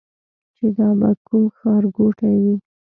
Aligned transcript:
چې 0.55 0.65
دا 0.77 0.89
به 0.99 1.09
کوم 1.27 1.43
ښار 1.57 1.83
ګوټی 1.95 2.35
وي. 2.43 2.55